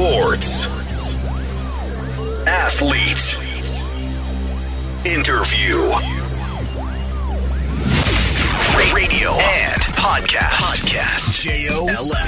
[0.00, 0.64] Sports.
[2.46, 3.36] Athlete.
[5.04, 5.76] Interview.
[8.94, 10.56] Radio and podcast.
[10.56, 11.42] Podcast.
[11.42, 12.24] J-O-L-F.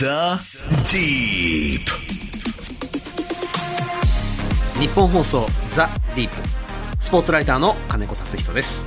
[0.00, 0.38] The
[0.92, 1.88] Deep.
[4.78, 6.34] 日本放送ザ・ディープ
[7.00, 8.84] スポーツライターの金子達人です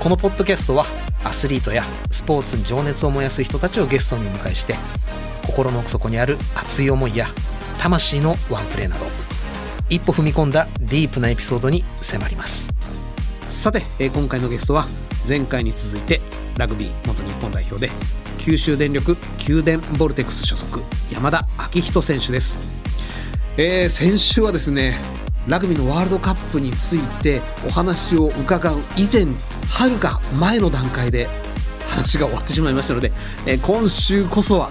[0.00, 0.86] このポッドキャストは
[1.22, 4.76] アスリートやスポーツに情熱を燃やす人たちをゲストにお迎えして
[5.46, 7.26] 心の奥底にある熱い思いや
[7.78, 9.04] 魂のワンプレーなど
[9.90, 12.72] 一歩踏み込んだディープなエピソードに迫ります。
[13.42, 14.86] さて、え今回のゲストは
[15.28, 16.20] 前回に続いて
[16.58, 17.90] ラグビー元日本代表で
[18.38, 22.58] 九州電力九電ボルテックス所属山田昭人選手です。
[23.56, 24.98] えー先週はですね
[25.46, 29.26] ラグビーのワールドカップについてお話を伺う以前
[29.68, 31.28] はるか前の段階で
[31.88, 33.12] 話が終わってしまいましたので、
[33.46, 34.70] えー今週こそは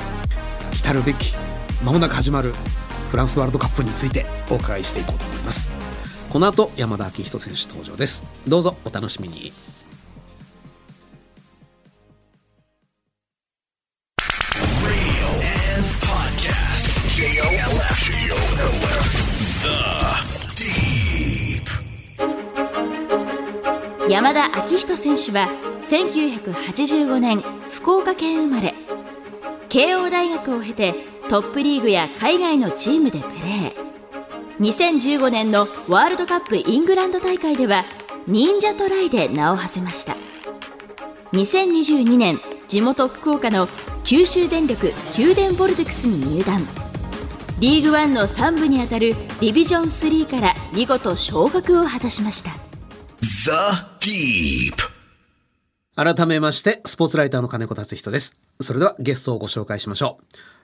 [0.84, 1.34] 来たるべき
[1.82, 2.52] 間もなく始まる
[3.10, 5.72] フランスワールドカップについてお伺いしていこうと思います。
[6.30, 8.26] この後山田昭人選手登場です。
[8.46, 9.54] どうぞお楽しみに。
[24.10, 25.48] 山田昭人選手は
[25.84, 28.76] 1985年福岡県生まれ。
[29.74, 30.94] 慶応大学を経て
[31.32, 33.76] トップリーグや海外のチームでプレー。
[34.60, 37.84] 2015年のワールドカップイングランド大会では
[38.28, 40.16] 忍者トライで名を馳せました。
[41.32, 43.68] 2022年地元福岡の
[44.04, 46.60] 九州電力九電ボルテックスに入団。
[47.60, 52.52] リーグワンの3部にあたるディビジョン3から見事昇格を果たしました。
[53.22, 54.94] The Deep.
[55.96, 60.20] 改めましてスポーツライターの金子達人ですそれではゲストをご紹介しましょ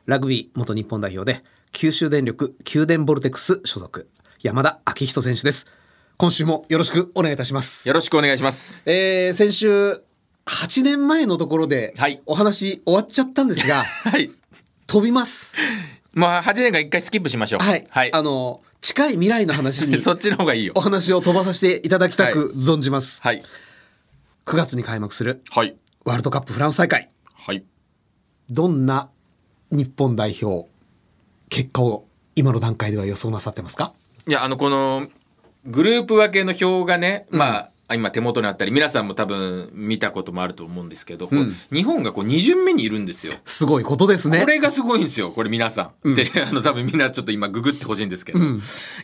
[0.08, 4.10] うラグビー元日本代表で九州電力九電ボルテックス所属
[4.42, 5.68] 山田昭人選手です
[6.18, 8.82] 今週もよろしくお願いいたしますよろしくお願いします。
[8.86, 10.02] えー、先週
[10.46, 14.32] 8年前のところではいお話終わっちゃったんですが、 はい。
[14.88, 15.56] 飛びます
[16.14, 17.64] まあ、8年間一回スキップしましょう。
[17.64, 18.14] はい、はい。
[18.14, 20.82] あの近い未来の話に そっちの方がいいよお。
[20.82, 23.44] 話を飛ばさせていただきたくはい存じます、はい。
[24.46, 25.78] 9月に開幕するはい。
[26.04, 27.64] ワールドカップフランス大会はい。
[28.50, 29.10] どんな
[29.72, 30.68] 日本代表
[31.50, 32.06] 結果を
[32.36, 33.92] 今の段階では予想なさってますか？
[34.28, 35.08] いや、あの、この、
[35.66, 43.34] グループ分けの表がね、まあ、今手元にあったり、皆さんも多分見たこともあると思うんですけど、こう日本がこう2巡目にいるんですよ。
[43.46, 46.14] すごいことですねこれがすごいんですよ、これ皆さん。
[46.14, 48.40] で、あの、多分みんなちょっと今ググってほしいんですけど。
[48.40, 48.44] い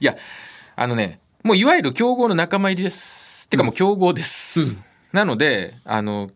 [0.01, 0.15] や、
[0.75, 3.49] あのね、もういわゆる競合の仲間入りです。
[3.49, 4.59] てかもう競合です。
[5.11, 6.29] なので、あの、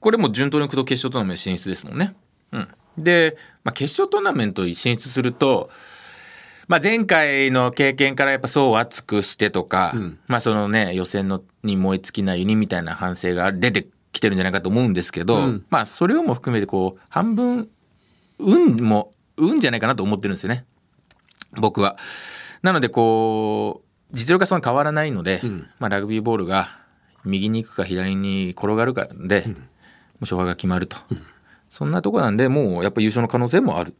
[0.00, 2.14] これも順当にいくと決勝トーナメント進出ですもんね。
[2.52, 2.68] うん。
[2.98, 5.70] で、まあ、決勝トーナメントに進出すると、
[6.68, 9.92] まあ、前回の経験からやっぱ層を厚くしてとか、
[10.28, 17.68] まあそのね予選のに燃え尽きないユニみたいな反省が出てきてるんじゃないかと思うんですけど、まあそれをも含めてこう半分
[18.38, 20.64] 運も運じゃないかなと思ってるんですよね
[21.54, 21.96] 僕は。
[22.62, 25.40] なのでこう実力がそんな変わらないので、
[25.80, 26.68] まあ、ラグビーボールが
[27.24, 29.56] 右に行くか左に転がるかで、もう
[30.20, 30.96] 勝敗が決まると、
[31.70, 33.94] そんなとこなんでもうやっぱ優勝の可能性もあるっ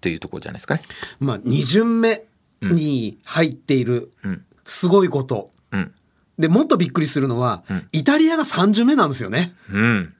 [0.00, 0.82] ていうところじゃないですかね。
[1.18, 2.24] まあ2巡目
[2.62, 4.44] に入っているん。
[4.64, 5.92] すごいこと、うん。
[6.38, 9.52] でもっとびっくりするのは、イタリアが3巡目なんですよね。
[9.72, 10.14] うん。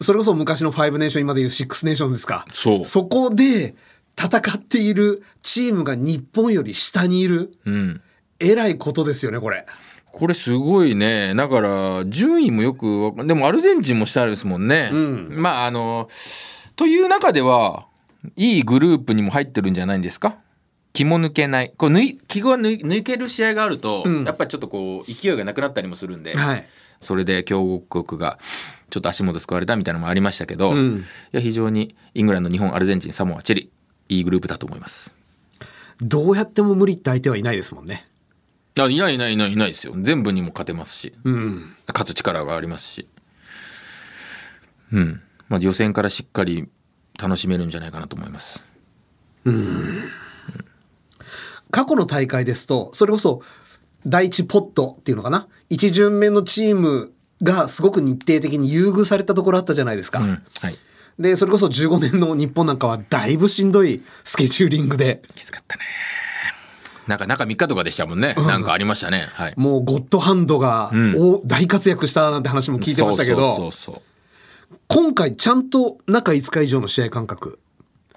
[0.00, 2.46] それこそ昔の5ネーション今でいう6ネーションですか。
[2.50, 3.74] そこで
[4.18, 7.52] 戦っているチームが日本より下にいる。
[7.64, 8.00] うん。
[8.40, 9.66] えらいことですよねこれ
[10.12, 11.34] これすごいね。
[11.34, 14.90] だから、順位もよくでもアルゼンチンも下ですもんね。
[14.92, 16.08] まあ、あの、
[16.76, 17.86] という中では、
[18.36, 20.36] いいグループにも入ってるんじゃないんですか？
[20.92, 21.72] 気も抜けない。
[21.76, 26.66] こう抜い、気が抜ける試合があると、やっぱりちょっとこう、勢いがなくなったりもするんで、はい
[27.02, 28.38] それで強豪国が
[28.90, 31.02] ちょっと足元救われたみたいなのもありましたけど、んい
[31.32, 33.70] や、非常にイングランド、日本、アルゼンチン、サモア、チリ、
[34.10, 35.16] いいグループだと思います。
[36.02, 38.06] どうやっても無理って相手はいないですもんね
[38.84, 39.94] あいないいないいないいないですよ。
[40.00, 41.12] 全部にも勝てますし。
[41.24, 43.08] うん勝つ力がありますし、
[44.92, 46.68] うんまあ、予選からしっかり
[47.20, 48.62] 楽しめるんじゃないかなと思います。
[51.70, 53.42] 過去の大会ですとそれこそ
[54.06, 55.48] 第一ポットっていうのかな？
[55.68, 57.12] 一巡目のチーム
[57.42, 60.20] がすごく日程的に優遇されたところあったじゃないですか。
[60.20, 60.36] うんは
[60.70, 60.74] い、
[61.18, 65.82] でそれこそ15年の日本なんかはだいぶしんどいスケジューリングできつかったね。
[67.06, 68.34] なんか中3日とかでしたもんね。
[68.34, 69.28] なんかありましたね。
[69.32, 69.54] はい。
[69.56, 71.14] もうゴッドハンドが、ん。
[71.16, 73.70] お大活躍したなんて話も聞いてましたけど。
[74.86, 77.58] 今回ちゃんと中5日以上の試合間隔。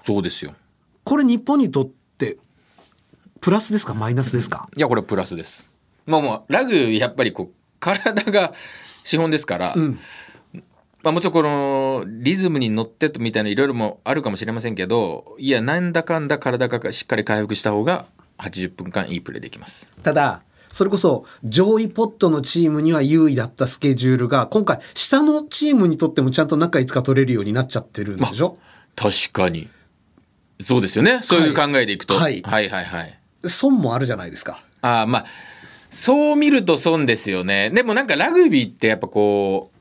[0.00, 0.54] そうですよ。
[1.02, 2.38] これ日本にとって、
[3.40, 3.94] プラスですか？
[3.94, 4.68] マイナスですか？
[4.76, 5.68] いやこれプラスです。
[6.06, 8.52] まあもうラグやっぱりこう体が
[9.02, 9.98] 資本ですから、ん。
[11.02, 18.06] まあ、もちろんこのリズムに乗ってとみたいないろいろもあるかもしれませんけどいやなんだかんだ体がしっかり回復した方が
[18.38, 19.90] 80分間いいプレーできます。
[20.02, 20.42] ただ、
[20.72, 28.58] それこそ上位ポットのチームには優位だったスケジュールが、今回下のチームにとってもちゃんと中5日取れるようになっちゃってるんでしょ、
[28.96, 29.68] 確かに。
[30.60, 31.20] そうですよね。
[31.22, 32.42] そういう考えでいくと、はい。
[32.42, 33.18] はいはいはい。
[33.46, 34.62] 損もあるじゃないですか。
[34.80, 35.26] ああまあ
[35.90, 37.70] そう見ると損ですよね。
[37.70, 39.73] でもなんかラグビーってやっぱこう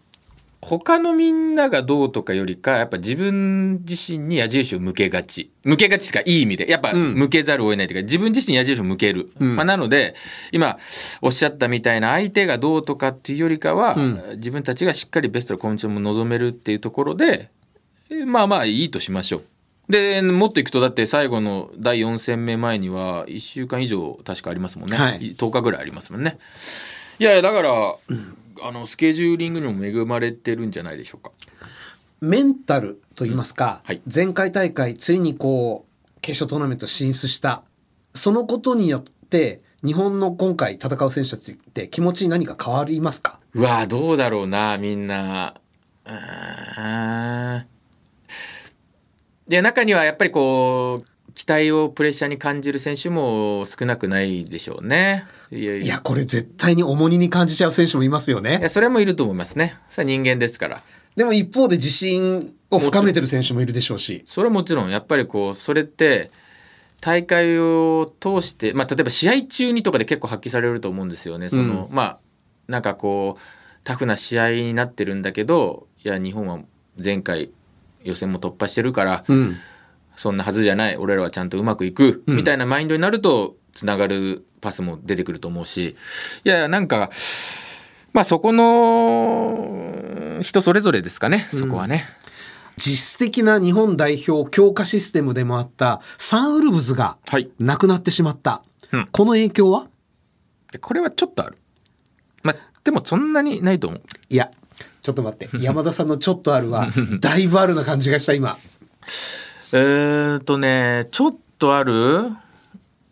[0.64, 5.52] 他のみんながどうとかよりかやっぱ自分自身に矢印を向けがち。
[5.64, 6.70] 向けがちしかいい意味で。
[6.70, 7.14] やっぱん。
[7.16, 9.56] 向けざるを得ないというか、自分自身に矢印を向ける、ん。
[9.56, 10.16] まあ、なので
[10.52, 10.78] 今
[11.22, 14.36] おっしゃったみたいな相手がどうとかっていうよりかは、ん。
[14.36, 17.50] 自分たちがしっかりベストなコンディションも望めるっていうところで
[18.10, 19.44] えまあまあいいとしましょう。
[19.90, 25.36] でもっといくとだって最後の第4戦目前には1週間以上確かありますもんね、はい。
[25.36, 26.38] 10日ぐらいありますもんね。
[27.20, 27.96] いやいやだから、
[28.62, 31.32] あのスケジューリングにも恵まれてるんじゃないでしょうか？
[32.22, 34.02] メンタルと言いますか、はい。
[34.14, 37.64] 前回大会ついにこう決勝トーナメント進出した。
[38.14, 43.40] そのことによって日本の今回戦う選手たちって気持ちに何か変わりますか？
[43.54, 45.56] うわどうだろうなみんな。
[46.06, 47.60] うー。
[47.60, 47.66] ん
[49.48, 55.26] で中にはやっぱりこう期待をプレッシャーに感じる選手も少なくないでしょうね。
[55.52, 58.60] いやいいやこれ絶対に重荷に感じちゃう選手もいますよね。
[58.60, 59.76] いやそれもいると思いますね。
[59.90, 60.84] それは人間ですから。
[61.16, 64.24] でも一方で自信を深めてる選手もいるでしょうし。
[64.28, 66.30] それはもちろんやっぱりこうそれって
[67.02, 71.50] 大会を通して、まあ、例えば試合中にとかで結構発揮されると思うんですよね。
[71.50, 72.20] そのまあ
[72.68, 73.42] なんかこう
[73.84, 76.60] タフな試合になってるんだけどいや日本は
[77.04, 77.52] 前回
[78.04, 79.58] 予選も突破してるから、うん
[80.24, 80.96] そんなはずじゃない。
[80.96, 82.38] 俺らはちゃんとうまくいく、うん。
[82.38, 85.98] みたいなマインドになるとつながるパスも出てくると思うし。
[86.46, 87.10] いやなんか
[88.14, 91.46] まあそこの人それぞれですかね。
[91.52, 92.06] そこはね。
[92.78, 97.50] 実質的な日本代表強化システムでもあったサンウルブズがはい。
[97.60, 99.10] なくなってしまった、うん。
[99.12, 99.90] この影響は？
[100.72, 101.58] でこれはちょっとある。
[102.44, 102.56] まあ、
[102.86, 104.02] でもそんなにないと思う。
[104.30, 104.52] いや
[105.02, 105.50] ちょっと待って。
[105.58, 106.88] 山田さんの「ちょっとある」は
[107.20, 108.58] だいぶあるな感じがした今
[109.76, 111.94] えーとね、ちょっとある？
[111.96, 112.36] う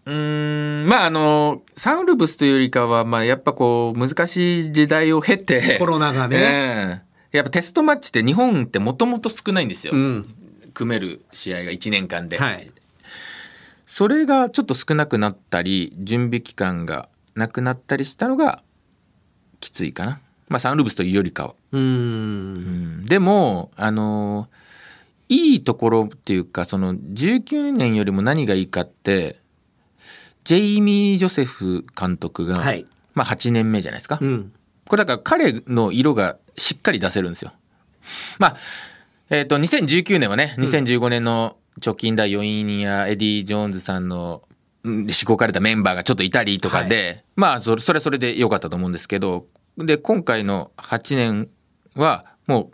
[0.05, 5.77] ーん、まああの、サンウルブスというよりかは、まあやっぱこう、難しい時代を経て。
[5.79, 7.01] コロナがね え
[7.33, 9.93] えやっぱテストマッチって日本ってもともと少ないんですよ。
[9.93, 10.35] うん
[10.73, 12.37] 組める試合が1年間で。
[12.37, 12.69] はい
[13.85, 18.63] それがちょっと少なくなったり、準備期間がなくなったりしたのが、
[19.59, 20.19] きついかな。
[20.47, 21.53] まあサンウルブスというよりかは。
[21.73, 24.47] うーうんんでもあの
[25.31, 29.39] いいところっていうかその19年よりも何がいいかって
[30.43, 32.85] ジェイミー・ジョセフ監督が、はい。
[33.13, 34.53] まあ、8年目じゃないですか、うん。
[34.87, 37.53] これだから彼の色がしっかり出せるんですよ。
[38.39, 38.57] まあ
[39.29, 44.41] えっ、と2019年はね2015年の直近第4位にやエディ・ジョーンズさんの
[44.83, 49.45] うんしごかれたメンバーがちょっといたりとかで、まあそれそれはそれで良かったと思うんですけど
[49.77, 51.49] で今回の8年
[51.95, 52.71] はもう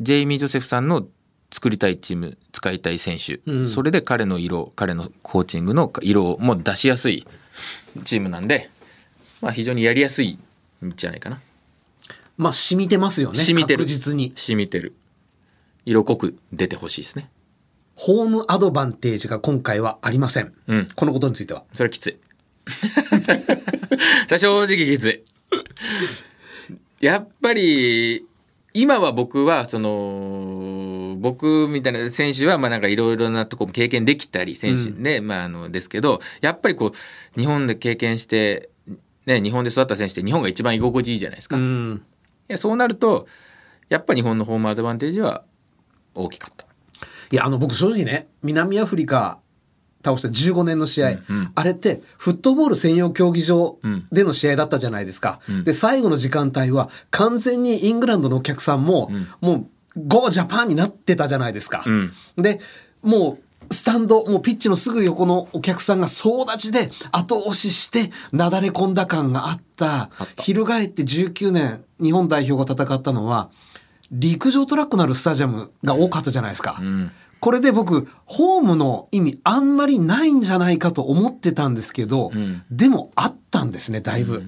[0.00, 1.06] ジェイミー・ジョセフさんの
[1.54, 3.68] 作りたいチーム使いたい選手、うん。
[3.68, 7.28] それで彼の色彼のコーチングの色をもう出しやすい
[8.02, 8.70] チームなんで、
[9.40, 10.36] まあ、非常にやりやすい
[10.84, 11.40] んじゃないかな。
[12.36, 13.38] まあ染みてますよね。
[13.38, 13.84] 染みてる。
[13.84, 14.32] 確実に。
[14.34, 14.94] 染みてる。
[15.86, 17.30] 色濃く出てほしいですね。
[17.94, 20.88] ホームアドバンテージが今回はありません、うん。
[20.96, 21.62] このことについては。
[21.72, 22.16] それはきつい。
[24.36, 25.22] 正直きつい。
[27.00, 28.26] やっぱり
[28.76, 30.53] 今は僕はその
[31.24, 38.68] 僕みたいな選手はまあなんかいろいろなとこも経験できたり選手ね、まああのですけどやっぱりこう日本で経験して
[39.24, 42.02] ね日本で育った選手って日本が一番居心地いいじゃないですか、いうん。
[42.46, 43.26] やそうなると
[43.88, 45.44] やっぱ日本のホームアドバンテージは
[46.14, 46.66] 大きかった。
[47.32, 49.38] いやあの僕正直ね南アフリカ
[50.04, 51.18] 倒した15年の試合、うん
[51.54, 54.06] あれってフットボール専用競技場うん。
[54.12, 55.64] での試合だったじゃないですか、ん。
[55.64, 59.66] で最後の時間帯は完全にイングランドのお客さんも、もう
[59.96, 62.12] ゴージャパンになってたじゃないですか、うん。
[62.36, 62.60] で
[63.02, 63.38] も
[63.70, 69.64] うスタンドもうピッチのすぐ横のお客さんが総立ちで後押ししてなだれ込んだ感があった。
[69.74, 70.10] った。
[70.42, 73.50] 翻って19年日本代表が戦ったのは
[74.10, 76.78] 陸上トラックのあるスタジアムが多かったじゃないですか。
[76.80, 77.12] うん。
[77.40, 82.64] これで僕ホームの意味あんまりないんじゃないかと思ってたんですけど、ん。
[82.70, 84.42] でもあったんですねだいぶ。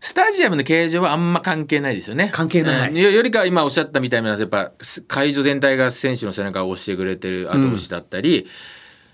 [0.00, 2.30] あスタジアムの形状はあんま関係ないですよね。
[2.32, 8.46] 関係ないうんよよりかは今おっしゃったみたいな、やっぱす会場全体が選手の背中を押してくれてる後押しだったり、い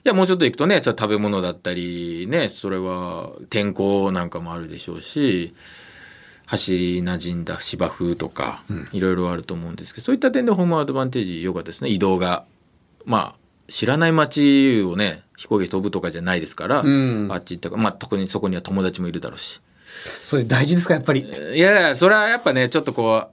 [0.05, 5.53] や、もうちょっと行くとね、ちょっと食べ物だったり、ね、それは天候なんかもあるでしょうし、
[6.47, 8.63] 走り馴染んだ芝生とか、
[8.93, 11.91] いろいろあると思うんですけど、そういった点でホームアドバンテージ良かったですね。
[11.91, 12.45] 移動が。
[13.05, 13.37] まあ、
[13.69, 19.61] 知らない街をね、飛行機飛ぶとかじゃないですから、んあっち行ったか、まあ、特にそこには友達もいるだろうし。
[20.23, 21.21] それ大事ですかやっぱり？
[21.21, 23.29] いやいや、それはやっぱね、ちょっとこ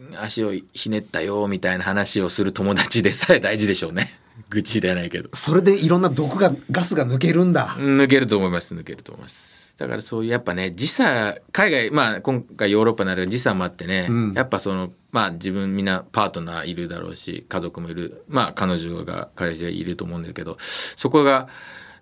[0.00, 4.18] う、足をひねったよ、みたいな話をする友達でさえ大事でしょうね。
[4.50, 5.30] 愚痴ではないけど。
[5.32, 9.74] それでいろんな毒がガスが抜けるんだ抜けると思います、抜けると思います。
[9.78, 21.48] だからそういうやっぱね、時差、海外、まあ今回ヨーロッパなら時差もあってね、んやっぱその、まあ自分みんなパートナーいるだろうし、家族もいる、まあ彼女が、彼氏がいると思うんだけど、そこが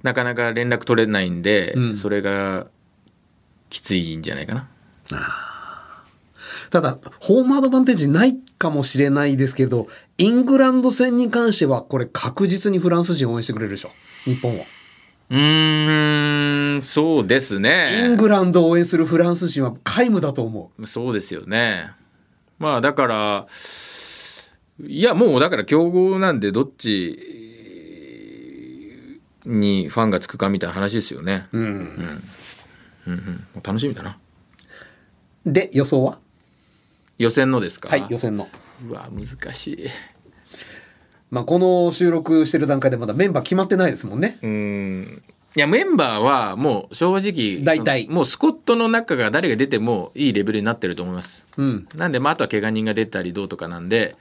[0.02, 2.68] なかなか連絡取れないんで、うんそれが
[3.75, 4.69] きついんじゃないかな。
[6.71, 9.88] ただホームアドバンテージないかもしれないですけれど
[10.19, 13.90] イングランド戦に関してはこれ確実にフランス人応援してくれるでしょ
[14.25, 14.64] 日本を
[15.31, 18.02] うーん、そうですね。
[18.04, 21.90] イングランドを応援するフランス人は皆無だと思うそうですよね。
[22.59, 23.47] まあだから、
[24.87, 27.19] いやもうだから強豪なんでどっち
[29.47, 31.47] にファンがつくかみたいな話ですよね。
[31.52, 32.23] うんうん
[33.06, 33.20] うんも
[33.62, 34.18] う楽しみだな。
[35.46, 36.18] で予想は？
[37.18, 37.88] 予選のですか？
[37.88, 38.49] はい予選の
[38.88, 39.88] うわ、難しい。
[41.30, 45.23] まあこの収録してる段階でまだメンバー決まってないですもんねうーん。
[45.56, 51.46] いや、メンバーはもう正直、大体もうスコットの中が誰が出てもいいレベルになってると思います。
[51.56, 54.16] うんなんで、まあ、あとは怪我人が出たりどうとかなんで、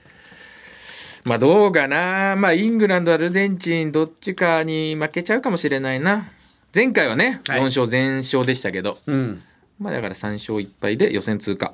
[1.25, 2.35] まあ、どうかな。
[2.37, 6.27] まあ、イングランド、アルゼンチン、どっちかに負けちゃうかもしれないな。
[6.73, 9.41] 前回はね、はい4勝全勝でしたけど、うん
[9.79, 11.73] まあ、だから3勝1敗で予選通過。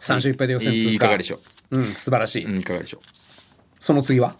[0.00, 2.50] 3勝1敗で予選通過いかがでしょうん素晴らしい、う。
[2.50, 3.00] うん、いかがでしょう。
[3.80, 4.36] その次は？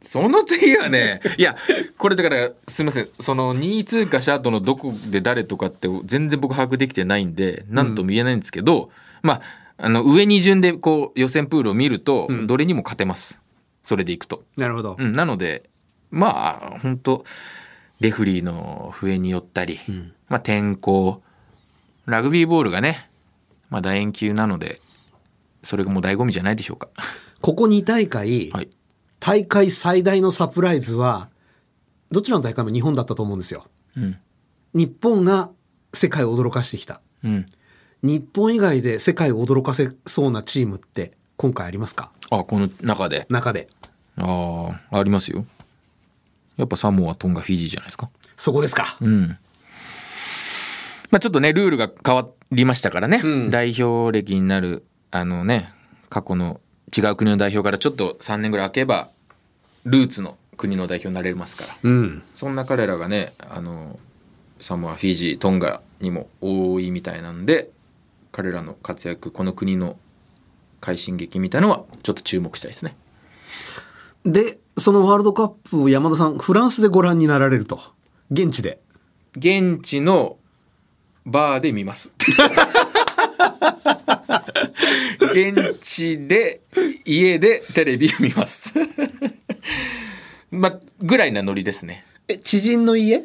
[0.00, 1.56] その次はね、いや、
[1.96, 8.90] これだから、すみません、その2位通過した後のどこで誰とかって全然僕把握できてないんで、なんとも言えないんですけど、
[9.22, 9.40] まあ、
[9.76, 13.40] あの、上に順でこう予選プールを見ると、どれにも勝てます。
[13.82, 14.42] それでいくと。
[14.56, 15.70] なるほどうん、なので、
[16.10, 17.24] まあ、本当
[18.02, 19.78] レフリーの笛によったり、
[20.28, 21.22] まあ、天候、
[22.04, 23.08] ラグビーボールがね、
[23.70, 24.80] まあ、楕円球なので、
[25.62, 26.88] それがもう醍醐味じゃないでしょうか。
[27.40, 28.68] ここ2大会、はい。
[29.20, 31.28] 大会最大のサプライズは
[32.10, 33.66] どちらの大会も日本だったと思うんですよ
[33.96, 34.18] うん。
[34.74, 35.50] 日本が
[35.94, 37.46] 世界を驚かしてきたうん。
[38.02, 42.10] 日本以外で世界を驚かせそうなチームって今回ありますか？
[42.32, 43.26] あ、この中で。
[43.30, 43.68] 中で
[44.16, 45.46] ああ、ありますよ。
[46.56, 48.10] やっぱサモア、トンガ、フィジーじゃないですか。
[48.36, 49.38] そこですかうん。
[51.10, 53.20] まあちょっとね、ルールが変わりましたからね。
[53.22, 55.72] うん代表歴になる、あのね、
[56.08, 56.60] 過去の
[56.96, 59.08] 違う国の代表からちょっと3年ぐらい空けば、
[59.84, 61.76] ルーツの国の代表になれますから。
[61.82, 63.98] うんそんな彼らがね、あの、
[64.60, 67.70] サモア、フィジー、トンガにも多いみたいなんで、
[68.30, 69.98] 彼らの活躍、この国の
[70.80, 72.96] 快進撃みたいのは、ちょっと注目したいですね。
[74.24, 77.80] でそのワールドカップを山田さんフランスでご覧になられると
[78.30, 78.80] 現地で
[79.36, 80.36] 現地の
[81.24, 82.10] バーで見ます。
[85.32, 86.60] 現地で
[87.04, 88.74] 家でテレビを見ます。
[90.50, 92.04] まあぐらいなノリですね。
[92.28, 93.24] え知人の家？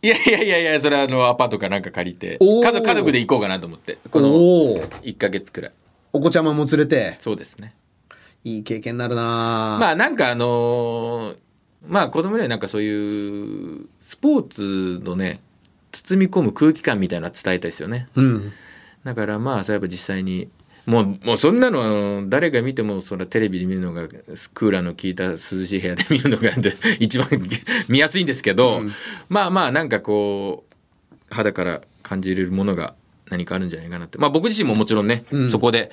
[0.00, 5.72] いやいやいやいやそれはあのアパートかなんか借りて家族家族で行こうかなと思ってこのおお1ヶ月くらい
[6.12, 7.74] お子ちゃまも連れてそうですね。
[8.56, 9.22] いい経験になるな。
[9.80, 11.36] まあなんかあのー
[11.86, 15.40] まあ子供にはなんかそういうスポーツのね
[15.92, 18.08] 包み込む空気感みたいなのは伝えたいですよね。
[18.14, 18.52] うん。
[19.04, 20.48] だからまあそういえば実際に
[20.86, 26.50] もうもうそんなのあの誰が見てもそれはテレビで見るのがクーラーの効いた涼しい部屋で見るのが
[26.98, 27.28] 一番
[27.88, 28.82] 見やすいんですけど、
[29.28, 32.94] まあまあなんかこう肌から感じれるものが
[33.30, 34.18] 何かあるんじゃないかなって。
[34.18, 35.48] まあ僕自身ももちろんね、ん。
[35.48, 35.90] そこで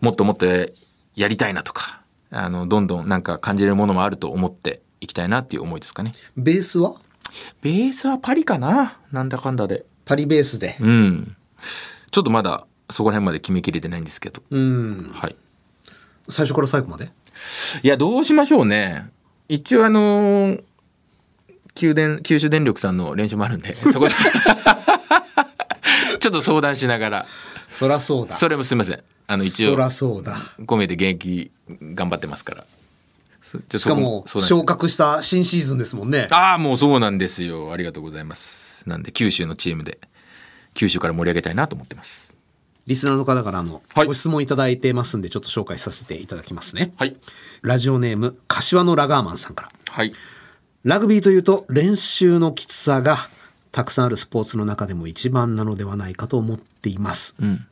[0.00, 0.46] もっともっと
[1.14, 2.00] やりたいなとか
[2.30, 6.12] あのどんどんなんか感じれるものもあると思っていきたいなっていう思いですかね。
[6.36, 6.94] ベースは？
[7.62, 9.84] ベースはパリかななんだかんだで。
[10.04, 11.36] パリベースでうん。
[12.10, 14.42] ちょっとまだそこら辺まで決めきれてないんですけど。
[14.50, 15.36] うんはい。
[16.28, 17.10] 最初から最後まで？
[17.82, 19.08] いや、どうしましょうね。
[19.48, 20.62] 一応あのー
[21.74, 24.14] 九電、九州電力さんの練習もあるんで、 そこで
[26.20, 27.26] ちょっと相談しながら、
[27.70, 29.02] そらそうだそれもすみません。
[29.30, 31.52] あの、一そ応、らそうだ5名で現役
[31.94, 32.64] 頑張ってますから。
[33.42, 37.72] ししかも昇格した新シーズンですもんねああ、もうそうなんですよ。
[37.72, 38.88] ありがとうございます。
[38.88, 39.98] なんで、九州のチームで、
[40.74, 42.34] 九州から盛り上げたいなと思ってます。
[42.88, 46.92] リスナーの方からあの、はいご質問いただいてますんで、ちょっと紹介させていただきますね。
[46.96, 47.16] はい
[47.62, 49.68] ラジオネーム、柏のラガーマンさんから。
[49.90, 50.12] はい
[50.82, 53.18] ラグビーというと練習のきつさが
[53.70, 57.36] たくさんあるスポーツの中でも一番なのではないかと思っています。
[57.42, 57.66] ん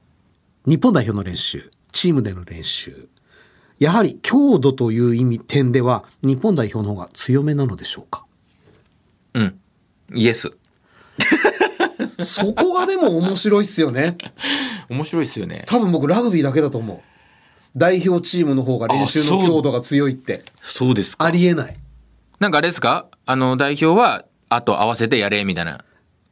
[0.68, 3.08] 日本代表の練習、チームでの練習、
[3.78, 8.26] やはり強度という意味点では日本代表の方が強めなのでしょうか？
[9.32, 9.58] うん。
[10.12, 10.52] イエス。
[12.20, 14.18] そこがでも面白いっすよね。
[14.90, 15.64] 面白いですよね。
[15.66, 17.00] 多分僕ラグビーだけだと思う。
[17.74, 20.42] 代表チームの方が練習の強度が強いって。
[20.60, 21.24] そうですか。
[21.24, 21.76] ありえない。
[22.40, 23.06] なんかあれですか？
[23.24, 25.82] あの代表はあと合わせてやれみたいな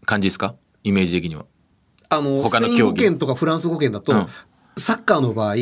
[0.04, 0.54] 感じですか？
[0.84, 1.46] イメージ的には
[2.08, 4.26] あの、スペイン語圏とかフランス語圏だと、うん。
[4.76, 5.54] サッカーの場合、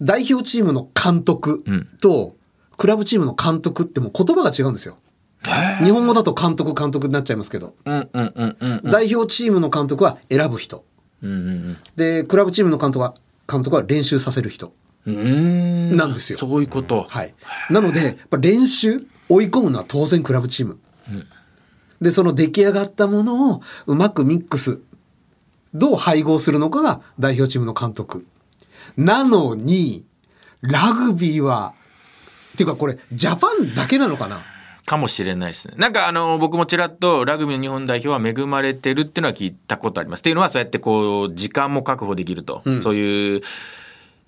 [0.00, 1.88] 代表チームの監督うん。
[2.00, 2.36] と、
[2.76, 4.98] クラブチームの監督ってもう言葉が違うんですよ。
[5.84, 8.90] 日本語だと監督監督になっちゃいますけど、うんうんうんうん。
[8.90, 10.84] 代表チームの監督は選ぶ人。
[11.22, 13.14] うんうんで、クラブチームの監督は、
[13.50, 14.72] 監督は練習させる人。
[15.06, 15.18] うんう
[15.92, 15.96] ん。
[15.96, 16.38] なんですよ。
[16.38, 17.06] そういうこと。
[17.08, 17.34] はい。
[17.70, 20.78] なので、やっぱ練習、追い込むのは当然クラブチーム。
[22.00, 24.80] で、その出来上がったものをうまくミックス、
[25.74, 28.26] どう配合するのかが代表チームの監督。
[28.96, 30.04] なのに、
[30.60, 31.74] ラグビーは、
[32.54, 34.42] っていうかこれ、ジャパンだけなのかな？
[34.84, 35.74] かもしれないですね。
[35.76, 40.20] なんかあの僕もちらっとラグビーの日本代表は恵まれてるっていうのは聞いたことあります。
[40.20, 43.40] っていうのはそうやってこう時間も確保できると、そういう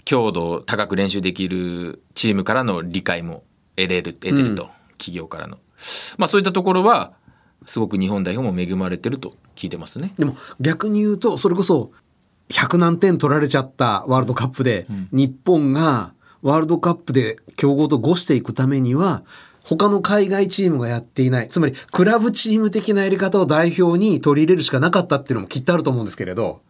[0.04, 3.42] 強度を高く練習できるチームからの理解も
[3.74, 5.58] 得れる得てると、企業からの。
[6.18, 7.14] まあそういったところは
[7.66, 10.12] すごく日本代表も恵まれてると聞いてますね。
[10.18, 11.92] でも逆に言うと、それこそ、
[12.50, 19.22] 100何点取られちゃったワールドカップで、日本がワールドカップで強豪と5していくためには、
[19.62, 26.60] 他の海外チームがやっていない、つまりクラブチーム的なやり方を代表に取り入れるしかなかったっていうのもきっとあると思うんですけれど、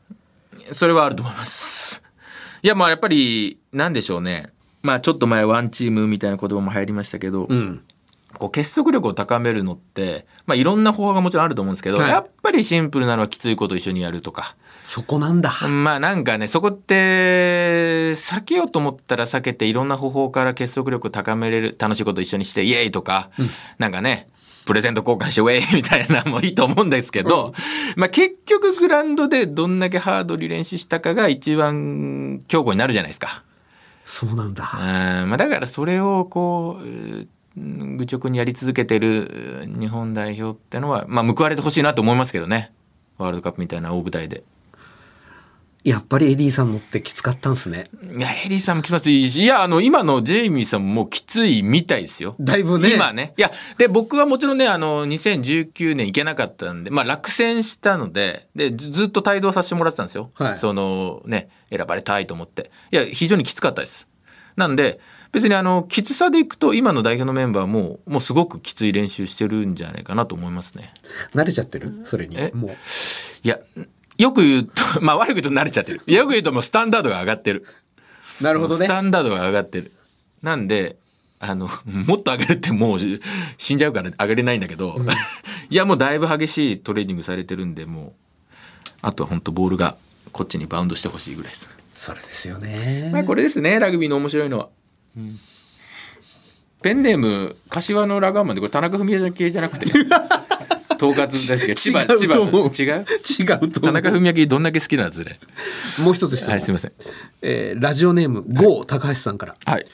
[0.72, 2.02] それはあると思います。
[2.62, 4.52] いやまあやっぱりなんでしょうね。
[4.82, 7.82] まあちょっと前ワンチームみたいな言葉も入りましたけど、うん。
[8.38, 14.54] こう結束力を高めるのって、まあ、いろんな方法がもちろんあると思うんですけど、はいやっぱりシンプルなのはきついことを一緒にやるとか。
[14.82, 15.50] そこなんだ。
[15.66, 23.30] まあなんかね、そこって、避けようと思ったら避けて、いろんな方法から結束力を高めれる、楽しいことを一緒にして、イエーイとか、
[23.78, 24.28] なんかね、
[24.66, 27.54] プレゼント交換してウェイみたいなのもいいと思うんですけど、
[27.96, 33.42] まあ結局グラウンドでどんだけハードに練習したかが一番強固になるじゃないですか。
[34.04, 34.68] そうなんだ。
[34.74, 34.76] う
[35.26, 42.72] んまあ、だからそれをこう愚直にやり続けてる日本代表ってのは、まあ、報われてほしいなと思いますけどね
[43.18, 44.44] ワールドカップみたいな大舞台で。
[45.84, 47.90] やっぱりエディさんのってきつかったんですね。
[48.16, 52.36] いやエリーさんもきついいしいやあの今のジェイミーさんもきついみたいですよ。
[52.40, 52.94] だいぶね。
[52.94, 53.34] 今ね。
[53.36, 60.30] いや、で、僕はもちろんね、あの、2019年行けなかったんで、まあ、落選したので、で、ずずっと帯同させてもらってたんですよ。
[60.36, 62.70] はいその、ね、選ばれたいと思って。
[62.90, 64.08] いや、非常にきつかったです。
[64.56, 65.00] なんで、
[65.34, 70.90] 別にあの、きつさでいくと、今の代表のメンバーも、もうすごくきつい練習してるんじゃないかなと思いますね。
[71.34, 71.92] 慣れちゃってる？
[72.04, 72.36] それに？
[72.38, 72.52] え？
[72.54, 72.70] もう。
[72.70, 73.58] いや、
[74.16, 76.00] よく言うと、 まあ、悪く言うと慣れちゃってる。
[76.06, 77.66] よく言うともうスタンダードが上がってる。
[78.40, 78.88] なるほどねス。
[78.88, 79.90] タンダードが上がってる。
[80.40, 80.96] なんで、
[81.40, 82.98] あの、 もっと上げるってもう
[83.58, 84.96] 死んじゃうから上げれないんだけど、
[85.68, 88.14] いやもうだいぶ激しいトレーニングされてるんで、も
[88.50, 88.52] う、
[89.02, 89.96] あとは本当ボールが
[90.30, 91.68] こっちにバウンドしてほしいぐらいです。
[91.94, 93.10] それですよね。
[93.12, 94.68] まあこれですね、ラグビーの面白いのは。
[96.82, 99.86] ペンネーム、柏のラガーマンで、これ田中文也系じゃなくて、
[100.96, 103.04] 統括ですけど、千葉、違う千葉、違う？
[103.04, 103.80] 違うと。
[103.80, 105.38] 田中文也系どんだけ好きなんですね。
[106.04, 106.50] もう一つ質問。
[106.52, 106.92] はい、すみません。
[107.42, 109.56] えーラジオネーム、ゴー高橋さんから。
[109.64, 109.86] はい。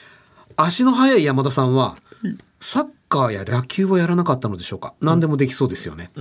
[0.57, 1.97] 足の速い山田さんは、
[2.59, 4.93] サッカーや野球はやらなかったのでしょうか？
[5.01, 6.11] 何でもできそうですよね。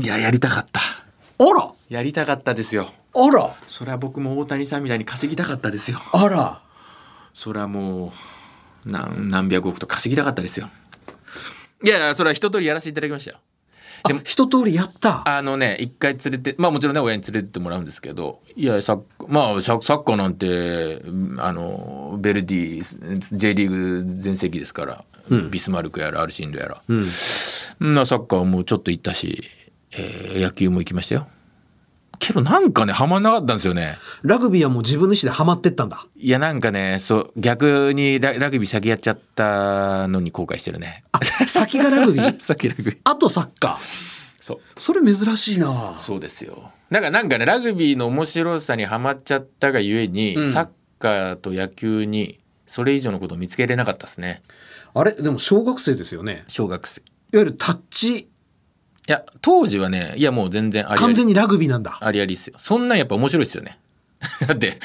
[0.00, 0.80] いや、やりたかった。
[0.80, 2.88] あらやりたかったですよ。
[3.14, 6.00] あらそれは僕も大谷さんみたいに稼ぎたかったですよ。
[6.12, 6.60] あら
[7.38, 8.12] それはも
[8.84, 10.68] う何何百億と稼ぎたかったですよ。
[11.84, 13.38] いやそれは一通りやらせていただきましたよ。
[14.02, 15.22] あ一通りやった？
[15.24, 21.00] あのね一回連れてまあもちろんね親に連れてってもらうんですけどいやサッまあササッカーなんて
[21.40, 25.04] あのベルディ J リーグ全盛期ですから、
[25.52, 27.94] ビスマルクやらアルシンドやら、うん。
[27.94, 29.44] なサッカーもちょっと行ったし、
[29.92, 31.28] えー野球も行きましたよ。
[32.18, 33.98] けどなんかねハマんなかったんですよね。
[34.22, 36.06] ラグビーはもう自分の意思でハマってったんだ。
[36.16, 41.04] いやなんかねそう逆にララグビー先やっちゃったのに後悔してるね。
[41.12, 42.38] あ、先がラグビー？
[42.40, 43.76] 先ラグビーあとサッカー。
[44.40, 46.70] そうそれ珍しいなそうですよ。
[46.90, 54.42] だからなんかねラグビーの面白さにはまっちゃったがゆえに、うんサッカーと野球にそれ以上のことを見つけれなかったですね
[54.94, 55.12] あれ？
[55.12, 56.44] でも小学生ですよね。
[56.48, 57.00] 小学生。
[57.00, 58.28] いわゆるタッチ
[59.10, 61.00] や当時はねいやもう全然ありあり。
[61.00, 61.98] 完全にラグビーなんだ。
[62.00, 62.56] ありありですよ。
[62.58, 63.78] そんなんやっぱ面白いですよね。
[64.46, 64.78] だって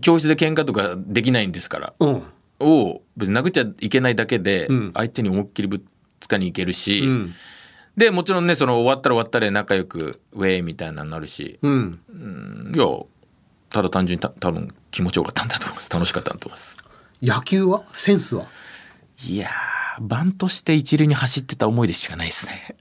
[0.00, 1.94] 教室で喧嘩とかできないんですから。
[2.00, 2.22] うん。
[2.60, 4.92] を別に殴っちゃいけないだけでん。
[4.94, 5.80] 相手に思いっきりぶっ
[6.18, 7.34] つかにいけるし、うん。
[7.96, 12.00] でもちろんねその終わったら終わったで仲良くウェイみたいなのになるし、うん。
[12.74, 12.86] いや
[13.70, 15.90] ただ単純にた多分気持ちよかったんだと思います。
[15.90, 16.78] 楽しかったんだと思います。
[17.22, 17.84] 野球は？
[17.92, 18.46] センスは？
[19.26, 22.76] いやーバントして一塁に走ってた思いでしかないですね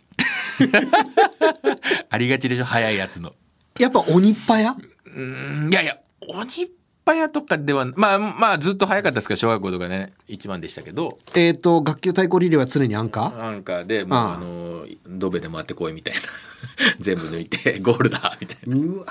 [2.09, 3.33] ありがちでしょ早いやつの。
[3.79, 4.75] やっぱ鬼っぱや？
[5.05, 6.67] うんいやいや鬼っ
[7.05, 11.17] ぱやとかではまあまあずっと早かったですけど小学校とかね一番でしたけど。
[11.35, 13.37] えっ、と、学級対抗リレーは常にアンカー？
[13.37, 14.33] なんかでもうああ。
[14.35, 16.19] あのドベで回ってこいみたいな。
[16.99, 18.75] 全部抜いてゴールだみたいな。
[18.75, 19.05] うわ、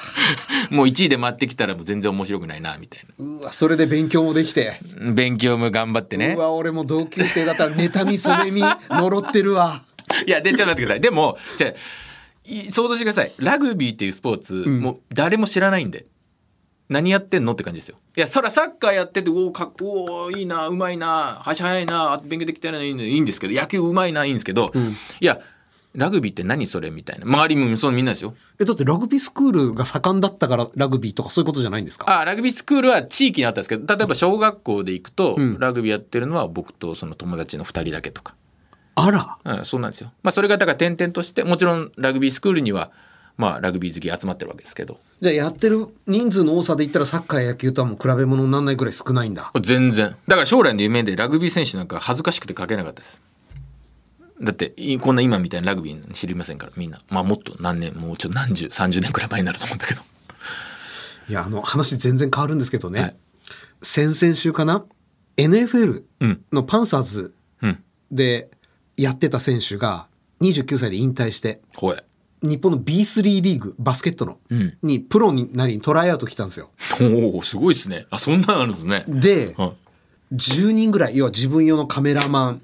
[0.70, 4.80] もう1位で回ってきたらもう全然面白くないなみたいうわ、それで勉強もできて。
[4.96, 6.34] な勉強も頑張ってね。
[6.36, 9.82] うわ、俺も同級生だったら妬み、そねみ、呪ってるわ。
[10.26, 11.00] いやでちょっと待ってください。
[11.02, 11.74] でもじゃ
[12.70, 13.32] 想像してください。
[13.38, 16.06] ラグビーっていうスポーツ、もう誰も知らないんで。
[16.88, 17.96] 何やってんのって感じですよ。
[18.16, 24.72] いやそらサッカーやってておおかっおーいいなうまいな足早いな勉強できたらいい,、んですけど野球うまいないいんですけど、
[25.18, 25.40] いや
[25.96, 27.24] ラグビーって何それみたいな。
[27.24, 28.36] 周りもそのみんなですよ。
[28.60, 32.20] え、だってラグビースクールが盛んだったからラグビーとかそういうことじゃないんですか？
[32.20, 38.36] あラグビースクールは地域にあったんですけど例えば小学校で行くと、ラグビーやってるのは僕とその友達の2人だけとか、
[38.96, 39.38] あら。
[39.58, 40.10] うん、そうなんですよ。
[40.22, 42.90] まあそれがだから点々としてもちろんラグビースクールには
[43.36, 44.98] まあラグビー好き集まってるわけですけど。
[45.20, 49.52] じゃあやってる人数の多さで言ったらサッカーや野球とはもう比べ物にならないぐらい少ないんだ。
[49.60, 50.16] 全然。
[50.26, 53.20] だから将来の夢でラグビー選手なんか恥ずかしくて書けなかったです。
[54.40, 57.00] だっていこんな今みたいなラグビー知りませんからみんな。
[57.10, 60.00] まあもっと何年もうちょっと何十30年くらい前になると思うんだけど。
[61.28, 63.00] いや、あの話全然変わるんですけどね。
[63.00, 63.16] はい。
[63.82, 64.84] 先々週かな
[65.36, 66.42] ?NFL うん。
[66.52, 67.82] のパンサーズうん。
[68.10, 68.50] で
[68.96, 70.06] やってた選手が
[70.40, 71.60] 29歳で引退して、
[72.42, 74.76] 日本の B3 リーグ、バスケットの、ん。
[74.82, 76.70] にプロになりにトライアウト来たんですよ。
[77.00, 78.06] おおすごいですね。
[78.10, 79.04] あそんなのあるんですね。
[79.08, 79.72] で、はい。
[80.34, 82.60] 10人ぐらい、要は自分用のカメラマン、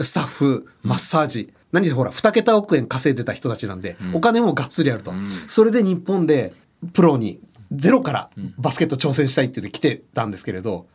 [0.00, 5.12] スタッフ、マッサージ、何せほら、2桁億円稼いでた人たちなんで、お金もがっつりあると。
[5.46, 6.54] それで日本で
[6.92, 7.40] プロに
[7.72, 10.86] ゼロからバスケット挑戦したいって言って来てたんですけれど、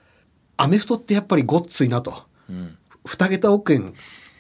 [0.58, 2.24] アメフトってやっぱりごっついなと。
[3.06, 3.94] 2桁億円、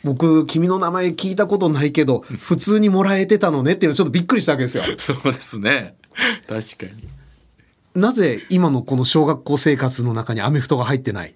[0.04, 4.84] 僕、君の名前聞いたことないけど、普通にもらえてたのねっていうのちょっとびっくりしたわけですよ。
[4.98, 5.96] そうですね。
[6.48, 7.08] 確かに。
[8.02, 11.36] なぜ今のこの小学校生活の中にアメフトが入ってない？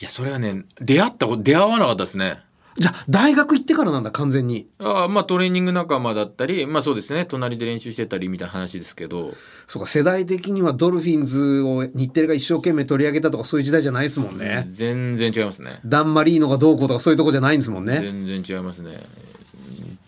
[0.00, 2.38] いやそれはね出会ったこと出会わなかったですね
[2.78, 4.68] じゃあ、大学行ってからなんだ、完全に。
[4.78, 9.34] ああまあトレーニング仲間だったりまあそうですね隣で練習してたりみたいな話ですけど
[9.66, 14.64] そうか世代的にはドルフィンズを日テレが一生懸命取り上げたとかそういう時代じゃないですもんね。
[14.68, 18.00] 全然違いますねダンマリーノがどうこうとかそういうとこじゃないんですもんね。
[18.00, 19.00] 全然違いますね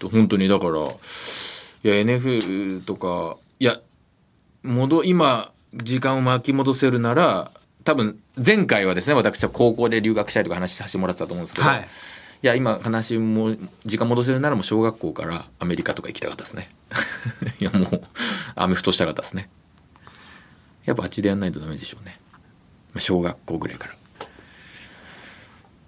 [0.00, 3.80] 本当にだからいや NFL とかいや
[4.62, 7.50] 戻今時間を巻き戻せるなら
[7.84, 11.88] 多分前回はですね私は高校で留学したいとか話させてもらってたと思うんですけど、はい
[12.42, 16.70] いや今話も時間戻せるならもう小学校からアメリカとか行きたかったですね。
[17.60, 18.02] いやもう
[18.54, 19.50] アメフトしたかったですね。
[20.86, 22.18] やっぱあっちでやんないとダメでしょうね。
[22.98, 23.88] 小学校ぐらいか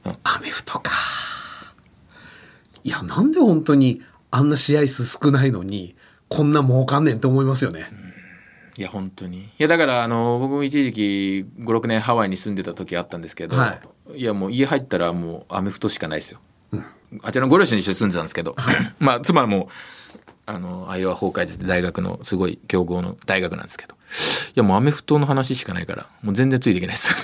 [0.05, 0.17] ら。
[0.25, 0.93] アメフトか。
[2.85, 5.95] いや、なんで本当にあんな試合数少ないのに
[6.29, 7.89] こんな儲かんねんって思いますよね。
[8.77, 9.39] いや本当に。
[9.39, 13.79] いやだからあの僕も一時期56年ハワイに住んでた時あったんですけど、、は
[14.15, 14.23] い。
[14.23, 16.41] やもう家入ったらもうアメフトしかないですよ、
[17.23, 18.57] あちらのご両親に一緒に住んでたんですけど、
[18.99, 19.69] まあ妻も
[20.47, 23.97] あのアイオワ崩壊って大学のすごい強豪の大学なんですけどい
[24.57, 27.15] やもうアメフトの話しかないからもう全然ついていけないです。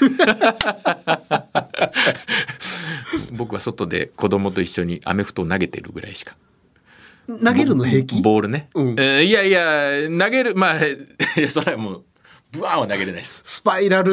[3.32, 6.36] 僕は外で子供と一緒にアメフトを投げてるぐらいしか
[7.28, 8.22] 投げるの平気？
[8.22, 8.88] ボールね、うん。
[8.98, 10.78] えーいやいや投げるまあ
[11.48, 12.04] それはもう
[12.52, 13.42] ブワーンは投げれないです。
[13.44, 14.10] スパイラル、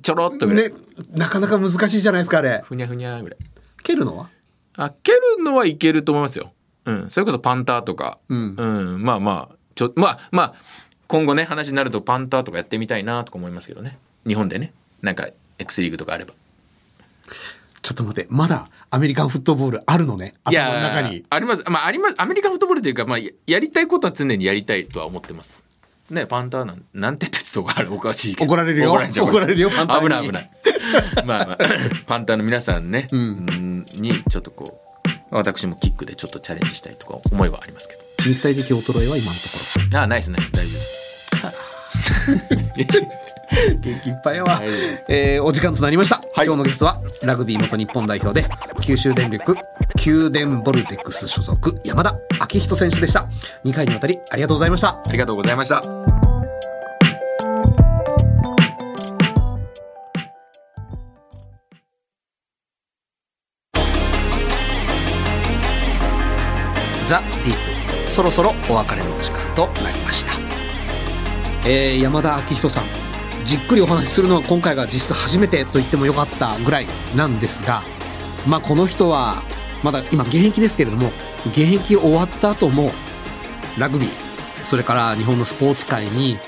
[0.00, 0.74] ちょろっとぐらい、ね、
[1.12, 2.62] なかなか難しいじゃないですか、あれ。
[2.64, 3.38] ふにゃふにゃぐらい。
[3.82, 4.30] 蹴るのは？
[4.76, 6.52] あ蹴るのはいけると思いますよ。
[6.86, 7.10] うん。
[7.10, 8.18] それこそパンターとか。
[8.30, 9.02] うん。
[9.02, 10.54] まあまあちょまあまあ
[11.06, 13.98] 今後ね話になるとパンターとかやってみたいなとか思いますけどね。
[14.26, 14.72] 日本でね。
[15.02, 16.32] なんか X リーグとかあれば。
[17.82, 20.34] ちょっと待って、まだアメリカンフットボールあるのね？
[20.50, 21.24] いや中に。
[21.30, 21.62] あります。
[21.70, 22.14] まああります。
[22.18, 25.64] アメリカンフットボールというかまあややりたいことは常にやりたいとは思ってます。
[26.10, 27.94] ねパンターなんなんて鉄とかある？
[27.94, 28.50] おかしいけど。
[28.50, 28.92] 怒られるよ。
[28.92, 30.50] 怒られるよパンタ危ない危ない。
[31.24, 31.58] まあまあ
[32.06, 33.84] パンターの皆さんね、うん。
[34.00, 34.64] にちょっとこ
[35.30, 38.00] う私もキックでちょっとチャレンジしたいとか思いはありますけど。
[38.26, 39.40] 肉体的衰えは今のと
[39.94, 40.74] こあナイスナイス大丈夫
[42.76, 43.00] です。
[43.02, 43.08] ろ。
[43.50, 44.56] 元気いっぱいやわ。
[44.56, 44.68] はい。
[45.08, 46.20] えーお時間となりました。
[46.36, 48.48] 今日のゲストは、ラグビー元日本代表で、
[48.82, 49.54] 九州電力
[50.04, 53.28] 宮殿ボルテックス所属山田昭人選手でした。
[53.64, 54.88] 2回にわたりありがとうございました。
[54.88, 55.82] ありがとうございました。
[67.10, 70.32] ザ・ディープそろそろお別れの時間となりました、
[71.68, 72.99] えー、山田昭人さん
[73.50, 76.86] じっくりお話しするのは今回が実質初めてと言ってもよかったぐらい
[77.16, 77.82] なんですが
[78.46, 79.42] まあこの人は
[79.82, 81.08] まだ今現役ですけれども
[81.46, 82.92] 現役終わった後も
[83.76, 84.08] ラグビー
[84.62, 86.38] それから日本のスポーツ界に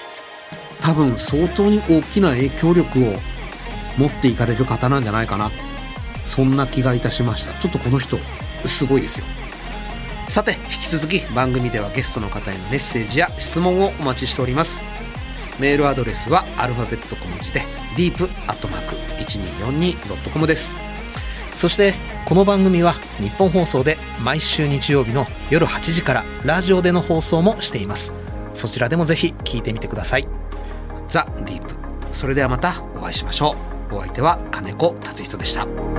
[0.81, 3.15] 多分相当に大きな影響力を
[3.99, 5.51] 持っていかれる方なんじゃないかな。
[6.25, 7.53] そんな気がいたしました。
[7.61, 8.17] ちょっとこの人
[8.67, 9.27] すごいですよ。
[10.29, 14.92] さて引き続き番組ではゲストの方へのメッセージや質問をお待ちしております。
[15.59, 17.63] メールアドレスはアルファベット小文字で
[17.97, 20.77] deep.1242.com です。
[21.55, 28.13] そしてこの番組は日本放送で毎週日曜日の夜8時からラジオでの放送もしています。
[28.55, 30.27] そちらでもぜひ聞いてみてください。
[31.09, 31.75] ザ・ディープ。
[32.13, 33.57] それではまたお会いしましょ
[33.91, 33.97] う。
[33.97, 35.92] お相手は金子達人でした。